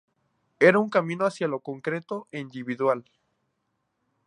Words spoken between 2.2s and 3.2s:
e individual.